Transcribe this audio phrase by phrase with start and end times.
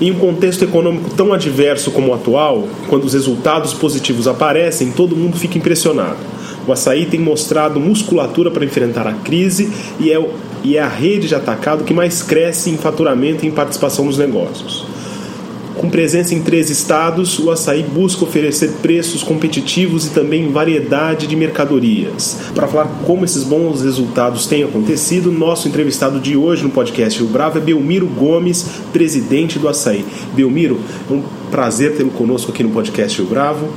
[0.00, 5.16] Em um contexto econômico tão adverso como o atual, quando os resultados positivos aparecem, todo
[5.16, 6.18] mundo fica impressionado.
[6.68, 10.30] O açaí tem mostrado musculatura para enfrentar a crise e é,
[10.62, 14.18] e é a rede de atacado que mais cresce em faturamento e em participação nos
[14.18, 14.84] negócios.
[15.78, 21.36] Com presença em três estados, o açaí busca oferecer preços competitivos e também variedade de
[21.36, 22.36] mercadorias.
[22.52, 27.28] Para falar como esses bons resultados têm acontecido, nosso entrevistado de hoje no podcast Rio
[27.28, 30.04] Bravo é Belmiro Gomes, presidente do açaí.
[30.34, 33.68] Belmiro, é um prazer tê-lo conosco aqui no podcast Rio Bravo.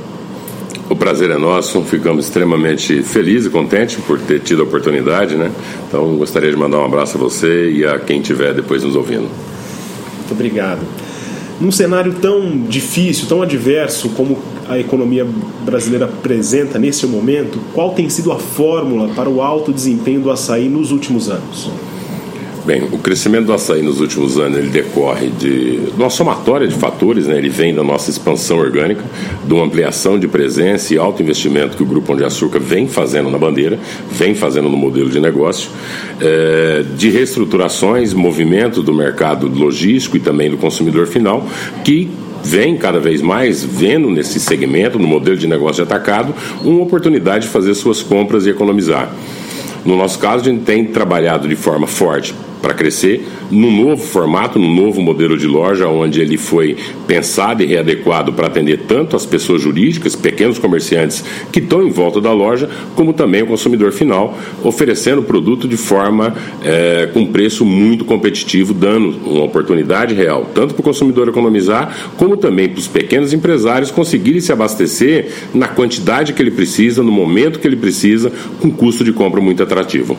[0.90, 5.52] O prazer é nosso, ficamos extremamente felizes e contentes por ter tido a oportunidade, né?
[5.86, 9.28] Então gostaria de mandar um abraço a você e a quem estiver depois nos ouvindo.
[10.18, 10.80] Muito obrigado.
[11.62, 14.36] Num cenário tão difícil, tão adverso como
[14.68, 15.24] a economia
[15.64, 20.68] brasileira apresenta nesse momento, qual tem sido a fórmula para o alto desempenho do açaí
[20.68, 21.70] nos últimos anos?
[22.64, 26.76] Bem, o crescimento do açaí nos últimos anos ele decorre de, de uma somatória de
[26.76, 27.36] fatores, né?
[27.36, 29.02] ele vem da nossa expansão orgânica,
[29.44, 32.86] de uma ampliação de presença e alto investimento que o Grupo Pão de Açúcar vem
[32.86, 33.80] fazendo na bandeira,
[34.12, 35.70] vem fazendo no modelo de negócio,
[36.20, 41.44] é, de reestruturações, movimento do mercado logístico e também do consumidor final,
[41.82, 42.08] que
[42.44, 47.46] vem cada vez mais vendo nesse segmento, no modelo de negócio de atacado, uma oportunidade
[47.46, 49.12] de fazer suas compras e economizar.
[49.84, 54.58] No nosso caso, a gente tem trabalhado de forma forte para crescer num novo formato,
[54.58, 59.26] num novo modelo de loja, onde ele foi pensado e readequado para atender tanto as
[59.26, 64.38] pessoas jurídicas, pequenos comerciantes que estão em volta da loja, como também o consumidor final,
[64.62, 70.74] oferecendo o produto de forma é, com preço muito competitivo, dando uma oportunidade real, tanto
[70.74, 76.32] para o consumidor economizar, como também para os pequenos empresários conseguirem se abastecer na quantidade
[76.32, 80.16] que ele precisa, no momento que ele precisa, com custo de compra muito atrativo.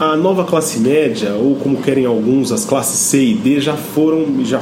[0.00, 4.42] A nova classe média, ou como querem alguns, as classes C e D, já foram,
[4.42, 4.58] já,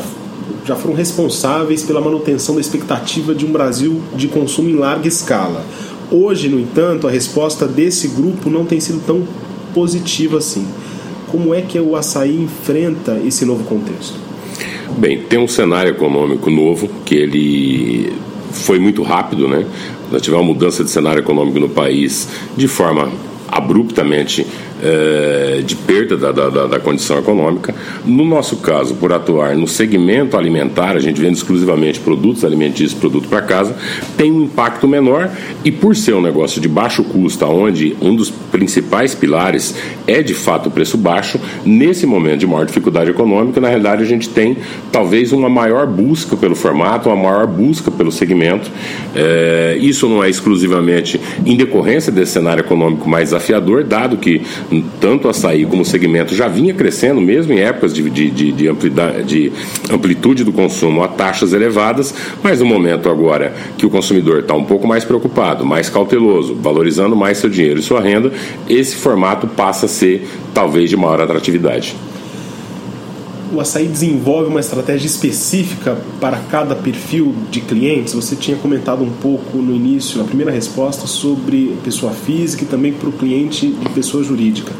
[0.66, 5.64] já foram responsáveis pela manutenção da expectativa de um Brasil de consumo em larga escala.
[6.10, 9.22] Hoje, no entanto, a resposta desse grupo não tem sido tão
[9.72, 10.66] positiva assim.
[11.28, 14.18] Como é que o açaí enfrenta esse novo contexto?
[14.96, 18.12] Bem, tem um cenário econômico novo que ele
[18.50, 19.64] foi muito rápido, né?
[20.10, 23.08] Nós tivemos uma mudança de cenário econômico no país de forma
[23.46, 24.44] abruptamente
[24.82, 27.74] é, de perda da, da, da, condição econômica.
[28.04, 33.28] No nosso caso, por atuar no segmento alimentar, a gente vende exclusivamente produtos alimentícios, produto
[33.28, 33.76] para casa,
[34.16, 35.30] tem um impacto menor
[35.64, 39.74] e por ser um negócio de baixo custo, onde um dos principais pilares
[40.06, 44.06] é de fato o preço baixo, nesse momento de maior dificuldade econômica, na realidade a
[44.06, 44.56] gente tem
[44.90, 48.70] talvez uma maior busca pelo formato, uma maior busca pelo segmento.
[49.14, 54.42] É, isso não é exclusivamente em decorrência desse cenário econômico mais desafiador, dado que
[55.00, 58.68] tanto açaí como o segmento já vinha crescendo, mesmo em épocas de, de, de, de,
[58.68, 59.52] amplitude, de
[59.90, 64.64] amplitude do consumo a taxas elevadas, mas no momento agora que o consumidor está um
[64.64, 68.32] pouco mais preocupado, mais cauteloso, valorizando mais seu dinheiro e sua renda,
[68.68, 71.96] esse formato passa a ser talvez de maior atratividade
[73.52, 78.14] o açaí desenvolve uma estratégia específica para cada perfil de clientes?
[78.14, 82.92] Você tinha comentado um pouco no início, na primeira resposta, sobre pessoa física e também
[82.92, 84.72] para o cliente de pessoa jurídica.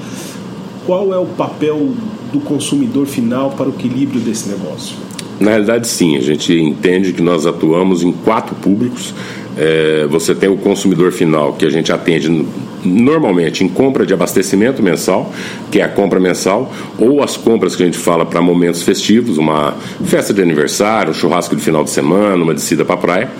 [0.86, 1.90] Qual é o papel
[2.32, 4.96] do consumidor final para o equilíbrio desse negócio?
[5.40, 6.16] Na realidade, sim.
[6.16, 9.14] A gente entende que nós atuamos em quatro públicos.
[9.58, 12.46] É, você tem o consumidor final, que a gente atende
[12.84, 15.32] normalmente em compra de abastecimento mensal,
[15.70, 19.36] que é a compra mensal, ou as compras que a gente fala para momentos festivos,
[19.36, 19.74] uma
[20.04, 23.30] festa de aniversário, um churrasco de final de semana, uma descida para a praia.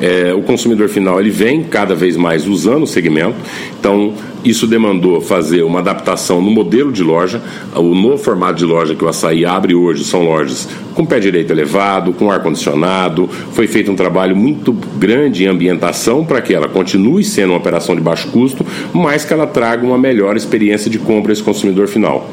[0.00, 3.36] É, o consumidor final ele vem cada vez mais usando o segmento,
[3.78, 7.42] então isso demandou fazer uma adaptação no modelo de loja.
[7.74, 11.50] O novo formato de loja que o Açaí abre hoje são lojas com pé direito
[11.50, 13.28] elevado, com ar-condicionado.
[13.52, 17.96] Foi feito um trabalho muito grande em ambientação para que ela continue sendo uma operação
[17.96, 22.30] de baixo custo, mas que ela traga uma melhor experiência de compra esse consumidor final.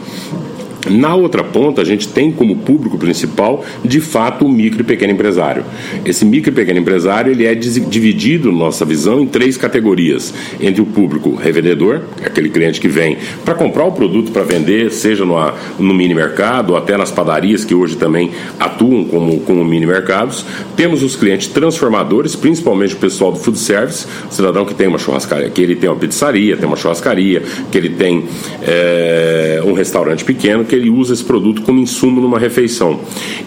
[0.91, 5.13] Na outra ponta, a gente tem como público principal, de fato, o micro e pequeno
[5.13, 5.63] empresário.
[6.05, 10.33] Esse micro e pequeno empresário ele é dividido, nossa visão, em três categorias.
[10.59, 15.23] Entre o público revendedor, aquele cliente que vem para comprar o produto para vender, seja
[15.25, 15.35] no,
[15.79, 20.45] no mini mercado ou até nas padarias que hoje também atuam como, como mini mercados.
[20.75, 24.97] Temos os clientes transformadores, principalmente o pessoal do food service, o cidadão que tem uma
[24.97, 28.25] churrascaria, que ele tem uma pizzaria, tem uma churrascaria, que ele tem
[28.63, 32.99] é, um restaurante pequeno, que ele usa esse produto como insumo numa refeição.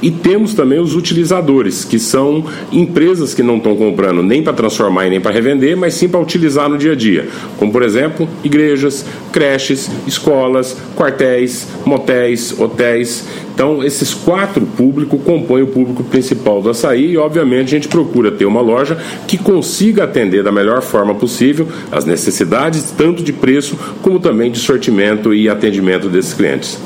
[0.03, 5.07] E temos também os utilizadores, que são empresas que não estão comprando nem para transformar
[5.07, 7.29] e nem para revender, mas sim para utilizar no dia a dia,
[7.59, 13.27] como por exemplo, igrejas, creches, escolas, quartéis, motéis, hotéis.
[13.55, 18.33] Então, esses quatro públicos compõem o público principal do açaí e, obviamente, a gente procura
[18.33, 18.99] ter uma loja
[19.29, 24.59] que consiga atender da melhor forma possível as necessidades, tanto de preço como também de
[24.59, 26.79] sortimento e atendimento desses clientes.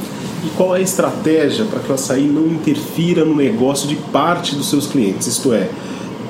[0.44, 4.54] E qual é a estratégia para que o açaí não interfira no negócio de parte
[4.54, 5.26] dos seus clientes?
[5.26, 5.68] Isto é,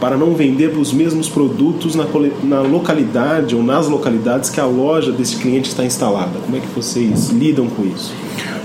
[0.00, 2.06] para não vender os mesmos produtos na,
[2.42, 6.38] na localidade ou nas localidades que a loja desse cliente está instalada.
[6.44, 8.12] Como é que vocês lidam com isso?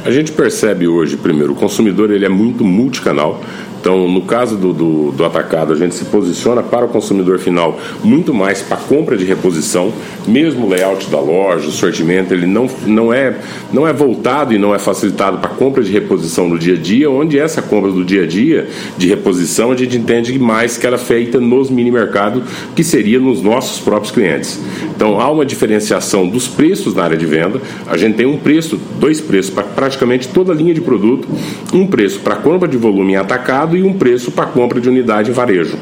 [0.05, 3.41] A gente percebe hoje, primeiro, o consumidor ele é muito multicanal.
[3.83, 7.77] Então, no caso do, do, do, atacado, a gente se posiciona para o consumidor final
[8.01, 9.91] muito mais para compra de reposição,
[10.25, 13.37] mesmo o layout da loja, o sortimento, ele não, não, é,
[13.73, 17.11] não é voltado e não é facilitado para compra de reposição no dia a dia,
[17.11, 20.95] onde essa compra do dia a dia de reposição a gente entende mais que ela
[20.95, 22.41] é feita nos mini mercados,
[22.73, 24.61] que seria nos nossos próprios clientes.
[24.95, 27.61] Então, há uma diferenciação dos preços na área de venda.
[27.85, 29.63] A gente tem um preço, dois preços para
[29.93, 31.27] praticamente toda a linha de produto,
[31.73, 35.29] um preço para compra de volume em atacado e um preço para compra de unidade
[35.29, 35.77] em varejo.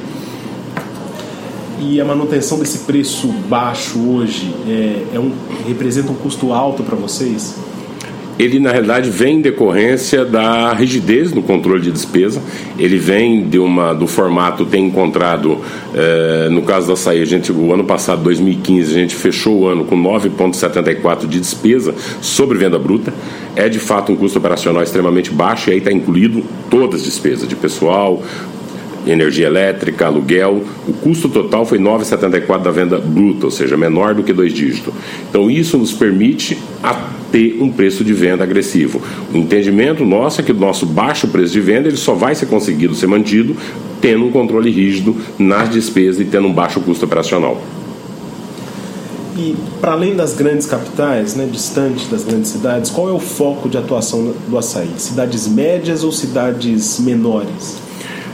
[1.80, 5.32] E a manutenção desse preço baixo hoje é, é um,
[5.68, 7.56] representa um custo alto para vocês?
[8.42, 12.42] Ele na realidade vem em decorrência da rigidez no controle de despesa.
[12.76, 15.60] Ele vem de uma do formato tem encontrado
[15.94, 19.68] eh, no caso da açaí, a gente o ano passado 2015 a gente fechou o
[19.68, 23.14] ano com 9,74 de despesa sobre venda bruta.
[23.56, 27.48] É de fato um custo operacional extremamente baixo e aí está incluído todas as despesas
[27.48, 28.24] de pessoal,
[29.06, 30.64] energia elétrica, aluguel.
[30.88, 34.94] O custo total foi 9,74 da venda bruta, ou seja, menor do que dois dígitos.
[35.30, 36.58] Então isso nos permite
[37.32, 39.02] ter um preço de venda agressivo.
[39.34, 42.48] O entendimento nosso é que o nosso baixo preço de venda ele só vai ser
[42.48, 43.56] conseguido ser mantido
[44.02, 47.62] tendo um controle rígido nas despesas e tendo um baixo custo operacional.
[49.38, 53.70] E para além das grandes capitais, né, distante das grandes cidades, qual é o foco
[53.70, 54.90] de atuação do açaí?
[54.98, 57.78] Cidades médias ou cidades menores?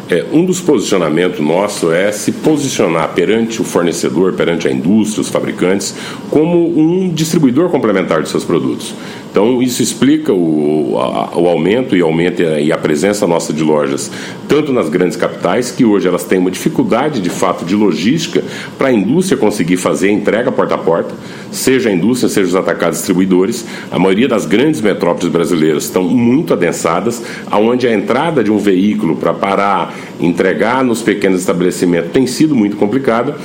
[0.10, 5.30] É, um dos posicionamentos nosso é se posicionar perante o fornecedor, perante a indústria, os
[5.30, 5.94] fabricantes,
[6.30, 8.96] como um distribuidor complementar de seus produtos.
[9.38, 14.10] Então, isso explica o, a, o aumento e, aumenta, e a presença nossa de lojas,
[14.48, 18.44] tanto nas grandes capitais, que hoje elas têm uma dificuldade de fato de logística
[18.80, 21.14] para a indústria conseguir fazer a entrega porta a porta,
[21.52, 23.64] seja a indústria, seja os atacados distribuidores.
[23.92, 29.18] A maioria das grandes metrópoles brasileiras estão muito adensadas, onde a entrada de um veículo
[29.18, 33.38] para parar, entregar nos pequenos estabelecimentos tem sido muito complicada.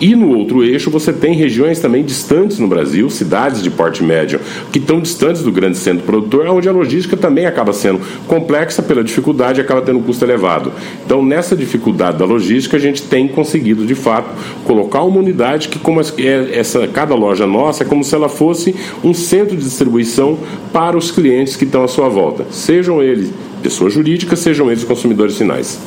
[0.00, 4.40] E no outro eixo, você tem regiões também distantes no Brasil, cidades de porte médio,
[4.72, 9.04] que estão distantes do grande centro produtor, onde a logística também acaba sendo complexa pela
[9.04, 10.72] dificuldade e acaba tendo um custo elevado.
[11.04, 14.30] Então, nessa dificuldade da logística, a gente tem conseguido, de fato,
[14.64, 16.04] colocar uma unidade que, como é
[16.58, 18.74] essa, cada loja nossa, é como se ela fosse
[19.04, 20.38] um centro de distribuição
[20.72, 23.30] para os clientes que estão à sua volta, sejam eles
[23.62, 25.78] pessoas jurídicas, sejam eles consumidores finais.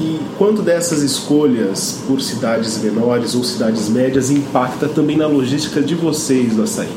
[0.00, 5.94] E quanto dessas escolhas por cidades menores ou cidades médias impacta também na logística de
[5.94, 6.88] vocês do açaí?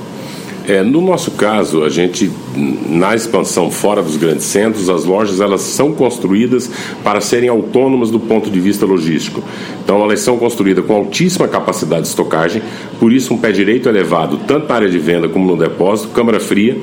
[0.67, 5.61] É, no nosso caso, a gente, na expansão fora dos grandes centros, as lojas elas
[5.61, 6.69] são construídas
[7.03, 9.43] para serem autônomas do ponto de vista logístico.
[9.83, 12.61] Então, elas são construídas com altíssima capacidade de estocagem,
[12.99, 16.39] por isso um pé direito elevado, tanto na área de venda como no depósito, câmara
[16.39, 16.77] fria,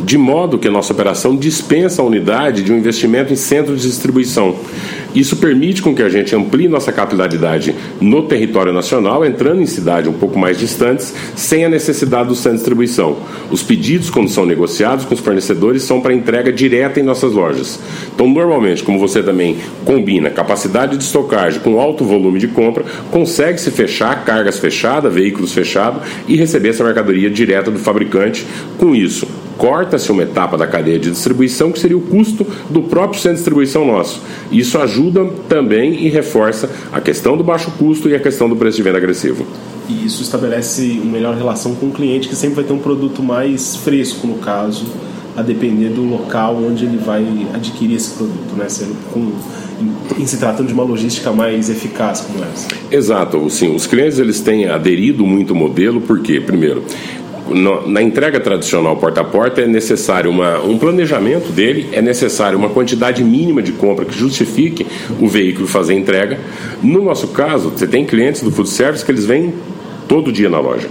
[0.00, 3.82] de modo que a nossa operação dispensa a unidade de um investimento em centro de
[3.82, 4.56] distribuição.
[5.14, 10.08] Isso permite com que a gente amplie nossa capilaridade no território nacional, entrando em cidades
[10.08, 13.16] um pouco mais distantes, sem a necessidade do centro de distribuição.
[13.50, 17.80] Os pedidos, quando são negociados com os fornecedores, são para entrega direta em nossas lojas.
[18.14, 23.70] Então, normalmente, como você também combina capacidade de estocagem com alto volume de compra, consegue-se
[23.70, 28.46] fechar cargas fechadas, veículos fechados e receber essa mercadoria direta do fabricante.
[28.76, 29.26] Com isso,
[29.58, 33.38] corta-se uma etapa da cadeia de distribuição, que seria o custo do próprio centro de
[33.38, 34.22] distribuição nosso.
[34.50, 38.76] Isso ajuda também e reforça a questão do baixo custo e a questão do preço
[38.76, 39.44] de venda agressivo.
[39.88, 43.22] E isso estabelece uma melhor relação com o cliente, que sempre vai ter um produto
[43.22, 44.86] mais fresco, no caso,
[45.36, 47.24] a depender do local onde ele vai
[47.54, 48.68] adquirir esse produto, né?
[48.68, 49.32] Sendo com,
[50.18, 52.68] em, se tratando de uma logística mais eficaz como essa.
[52.90, 53.74] Exato, sim.
[53.74, 56.84] Os clientes eles têm aderido muito ao modelo porque, primeiro,
[57.86, 62.68] na entrega tradicional porta a porta é necessário uma, um planejamento dele, é necessário uma
[62.68, 64.86] quantidade mínima de compra que justifique
[65.20, 66.38] o veículo fazer entrega.
[66.82, 69.54] No nosso caso, você tem clientes do food service que eles vêm
[70.06, 70.88] todo dia na loja.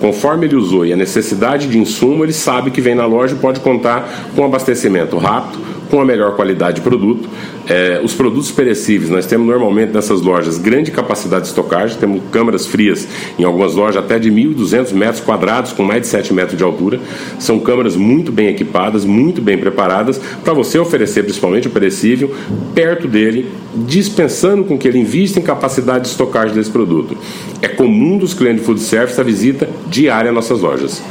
[0.00, 3.38] Conforme ele usou e a necessidade de insumo, ele sabe que vem na loja e
[3.38, 5.58] pode contar com abastecimento rápido,
[5.90, 7.28] com a melhor qualidade de produto.
[7.68, 12.66] É, os produtos perecíveis, nós temos normalmente nessas lojas grande capacidade de estocagem, temos câmaras
[12.66, 13.06] frias
[13.38, 17.00] em algumas lojas até de 1.200 metros quadrados, com mais de 7 metros de altura.
[17.38, 22.32] São câmaras muito bem equipadas, muito bem preparadas, para você oferecer principalmente o perecível
[22.74, 27.16] perto dele, dispensando com que ele invista em capacidade de estocagem desse produto.
[27.60, 31.02] É comum dos clientes de food service a visita diária às nossas lojas.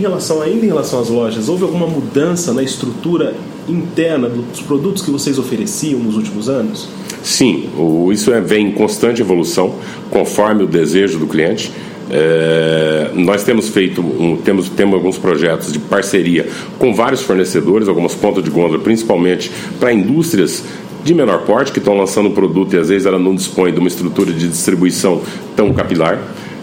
[0.00, 3.34] Em relação, ainda em relação às lojas, houve alguma mudança na estrutura
[3.68, 6.88] interna dos produtos que vocês ofereciam nos últimos anos?
[7.22, 9.74] Sim, o, isso é, vem em constante evolução,
[10.08, 11.70] conforme o desejo do cliente.
[12.10, 18.14] É, nós temos feito, um, temos, temos alguns projetos de parceria com vários fornecedores, algumas
[18.14, 20.64] pontas de gôndola, principalmente para indústrias
[21.04, 23.78] de menor porte que estão lançando um produto e às vezes ela não dispõe de
[23.78, 25.20] uma estrutura de distribuição
[25.54, 26.18] tão capilar.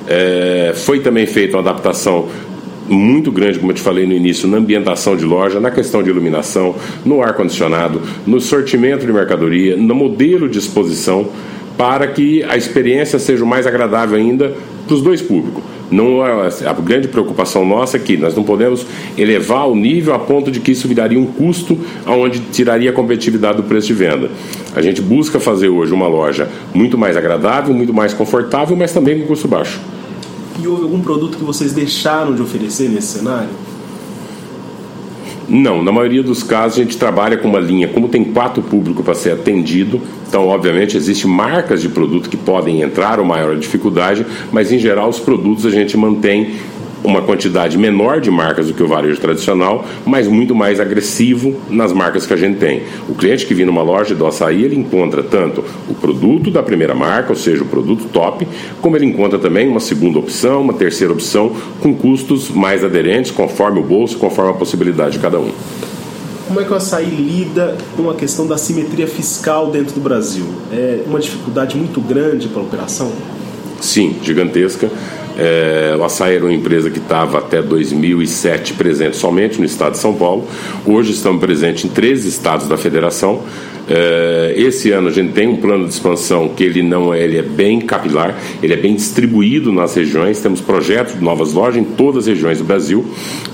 [0.10, 2.30] É, foi também feita uma adaptação
[2.88, 6.10] muito grande, como eu te falei no início, na ambientação de loja, na questão de
[6.10, 6.76] iluminação,
[7.06, 11.30] no ar-condicionado, no sortimento de mercadoria, no modelo de exposição,
[11.78, 14.54] para que a experiência seja mais agradável ainda
[14.86, 15.64] para os dois públicos.
[15.90, 18.86] Não, é, a grande preocupação nossa é que nós não podemos
[19.18, 23.58] elevar o nível a ponto de que isso viraria um custo aonde tiraria a competitividade
[23.58, 24.30] do preço de venda.
[24.76, 29.22] A gente busca fazer hoje uma loja muito mais agradável, muito mais confortável, mas também
[29.22, 29.80] com custo baixo.
[30.60, 33.50] E houve algum produto que vocês deixaram de oferecer nesse cenário?
[35.50, 39.06] Não, na maioria dos casos a gente trabalha com uma linha, como tem quatro públicos
[39.06, 44.26] para ser atendido, então obviamente existem marcas de produto que podem entrar ou maior dificuldade,
[44.52, 46.56] mas em geral os produtos a gente mantém
[47.04, 51.94] uma quantidade menor de marcas do que o varejo tradicional, mas muito mais agressivo nas
[51.94, 52.84] marcas que a gente tem.
[53.08, 56.96] O cliente que vem numa loja do açaí, ele encontra tanto o produto da primeira
[56.96, 58.48] marca, ou seja, o produto top,
[58.82, 61.52] como ele encontra também uma segunda opção, uma terceira opção,
[61.82, 65.52] com custos mais aderentes, conforme o bolso, conforme a possibilidade de cada um.
[66.48, 70.46] Como é que o açaí lida com a questão da simetria fiscal dentro do Brasil?
[70.72, 73.12] É uma dificuldade muito grande para a operação?
[73.82, 74.90] Sim, gigantesca.
[75.38, 80.00] É, o Açaí era uma empresa que estava até 2007 presente somente no estado de
[80.00, 80.48] São Paulo.
[80.86, 83.44] Hoje estamos presentes em três estados da federação.
[83.90, 87.38] É, esse ano a gente tem um plano de expansão que ele não é, ele
[87.38, 90.42] é bem capilar, ele é bem distribuído nas regiões.
[90.42, 93.06] Temos projetos de novas lojas em todas as regiões do Brasil,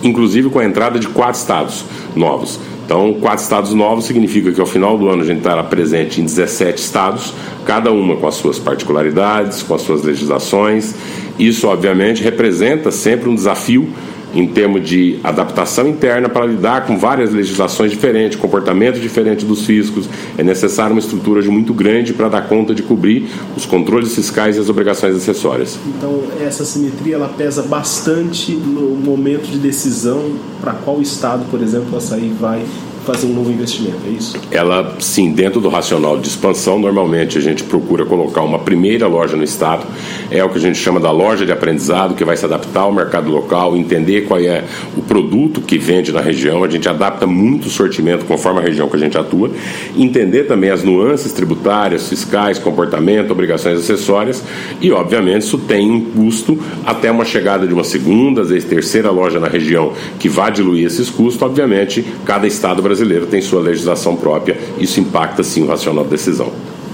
[0.02, 1.84] inclusive com a entrada de quatro estados
[2.16, 2.60] novos.
[2.86, 6.26] Então, quatro estados novos significa que ao final do ano a gente estará presente em
[6.26, 7.34] 17 estados,
[7.66, 10.94] cada uma com as suas particularidades, com as suas legislações.
[11.38, 13.90] Isso, obviamente, representa sempre um desafio
[14.34, 20.10] em termos de adaptação interna para lidar com várias legislações diferentes, comportamento diferente dos fiscos.
[20.38, 24.60] É necessário uma estrutura muito grande para dar conta de cobrir os controles fiscais e
[24.60, 25.78] as obrigações acessórias.
[25.88, 31.90] Então, essa simetria ela pesa bastante no momento de decisão para qual estado, por exemplo,
[31.94, 32.64] o açaí vai
[33.04, 34.40] fazer um novo investimento, é isso?
[34.50, 39.36] Ela, sim, dentro do racional de expansão, normalmente a gente procura colocar uma primeira loja
[39.36, 39.86] no estado,
[40.32, 42.92] é o que a gente chama da loja de aprendizado, que vai se adaptar ao
[42.92, 44.64] mercado local, entender qual é
[44.98, 48.88] o produto que vende na região, a gente adapta muito o sortimento conforme a região
[48.88, 49.52] que a gente atua,
[49.98, 54.44] entender também as nuances tributárias, fiscais, comportamento, obrigações acessórias.
[54.80, 59.12] E, obviamente, isso tem um custo até uma chegada de uma segunda, às vezes terceira
[59.12, 63.60] loja na região que vai diluir esses custos, obviamente, cada estado brasileiro brasileiro tem sua
[63.60, 66.52] legislação própria, isso impacta sim o racional de decisão.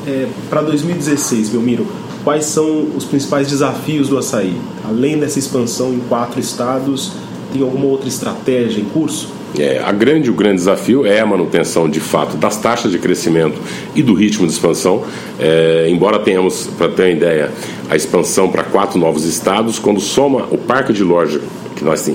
[0.08, 1.86] É, Para 2016, Belmiro,
[2.24, 4.56] quais são os principais desafios do açaí?
[4.88, 7.12] Além dessa expansão em quatro estados,
[7.52, 9.28] tem alguma outra estratégia em curso?
[9.58, 13.60] É, a grande, o grande desafio é a manutenção de fato das taxas de crescimento
[13.96, 15.04] e do ritmo de expansão.
[15.40, 17.52] É, embora tenhamos, para ter uma ideia,
[17.90, 21.42] a expansão para quatro novos estados, quando soma o parque de loja
[21.76, 22.08] que nós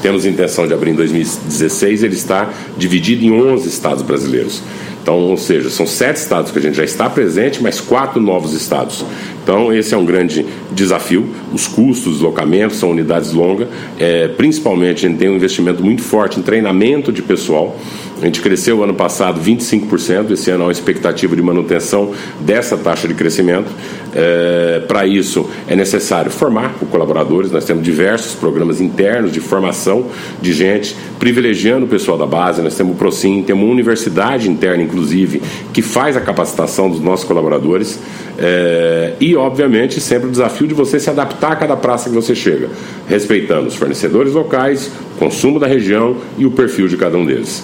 [0.00, 4.62] temos intenção de abrir em 2016, ele está dividido em 11 estados brasileiros.
[5.02, 8.52] Então, ou seja, são sete estados que a gente já está presente, mas quatro novos
[8.54, 9.04] estados
[9.42, 11.28] Então, esse é um grande desafio.
[11.52, 13.66] Os custos, deslocamentos, são unidades longas.
[13.98, 17.76] É, principalmente, a gente tem um investimento muito forte em treinamento de pessoal.
[18.20, 23.08] A gente cresceu ano passado 25%, esse ano há uma expectativa de manutenção dessa taxa
[23.08, 23.68] de crescimento.
[24.14, 27.50] É, Para isso, é necessário formar colaboradores.
[27.50, 30.06] Nós temos diversos programas internos de formação
[30.40, 32.60] de gente, privilegiando o pessoal da base.
[32.62, 35.42] Nós temos o ProSim, temos uma universidade interna, inclusive,
[35.72, 37.98] que faz a capacitação dos nossos colaboradores.
[38.38, 42.34] É, e, obviamente, sempre o desafio de você se adaptar a cada praça que você
[42.34, 42.68] chega,
[43.08, 47.62] respeitando os fornecedores locais, consumo da região e o perfil de cada um deles.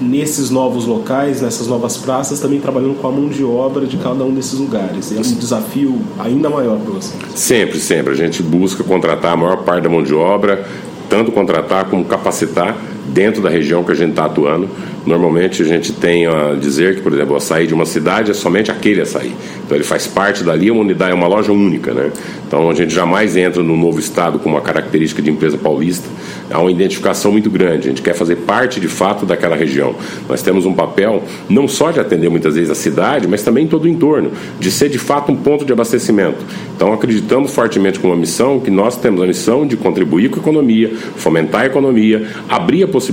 [0.00, 4.24] Nesses novos locais, nessas novas praças, também trabalhando com a mão de obra de cada
[4.24, 5.12] um desses lugares.
[5.12, 7.14] É um desafio ainda maior para você.
[7.34, 8.12] Sempre, sempre.
[8.12, 10.66] A gente busca contratar a maior parte da mão de obra,
[11.08, 12.76] tanto contratar como capacitar
[13.14, 14.68] dentro da região que a gente está atuando.
[15.06, 18.34] Normalmente a gente tem a dizer que, por exemplo, o açaí de uma cidade é
[18.34, 19.32] somente aquele açaí.
[19.64, 22.10] Então ele faz parte dali, é uma unidade, é uma loja única, né?
[22.46, 26.08] Então a gente jamais entra no novo estado com uma característica de empresa paulista.
[26.50, 27.86] Há uma identificação muito grande.
[27.86, 29.94] A gente quer fazer parte de fato daquela região.
[30.28, 33.84] Nós temos um papel não só de atender muitas vezes a cidade, mas também todo
[33.84, 36.44] o entorno, de ser de fato um ponto de abastecimento.
[36.74, 40.42] Então acreditamos fortemente com uma missão que nós temos a missão de contribuir com a
[40.42, 43.03] economia, fomentar a economia, abrir a possibilidade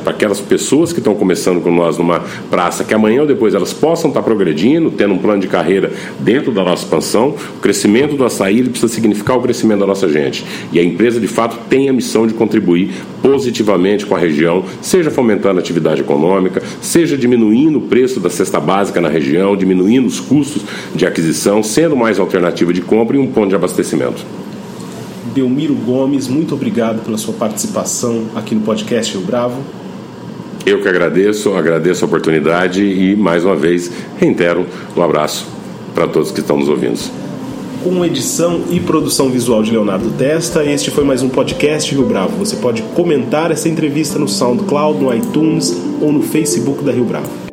[0.00, 3.72] para aquelas pessoas que estão começando com nós numa praça, que amanhã ou depois elas
[3.72, 7.34] possam estar progredindo, tendo um plano de carreira dentro da nossa expansão.
[7.56, 10.44] O crescimento do açaí precisa significar o crescimento da nossa gente.
[10.72, 12.90] E a empresa, de fato, tem a missão de contribuir
[13.22, 18.60] positivamente com a região, seja fomentando a atividade econômica, seja diminuindo o preço da cesta
[18.60, 20.62] básica na região, diminuindo os custos
[20.94, 24.24] de aquisição, sendo mais alternativa de compra e um ponto de abastecimento.
[25.26, 29.60] Belmiro Gomes, muito obrigado pela sua participação aqui no podcast Rio Bravo.
[30.64, 34.66] Eu que agradeço, agradeço a oportunidade e, mais uma vez, reitero
[34.96, 35.46] um abraço
[35.94, 36.98] para todos que estão nos ouvindo.
[37.84, 42.36] Com edição e produção visual de Leonardo Testa, este foi mais um podcast Rio Bravo.
[42.38, 47.45] Você pode comentar essa entrevista no SoundCloud, no iTunes ou no Facebook da Rio Bravo.